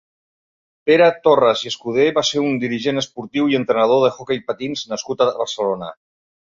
[0.89, 5.33] Pere Torras i Escudé va ser un dirigent esportiu i entrenador d'hoquei patins nascut a
[5.41, 5.97] Barcelona.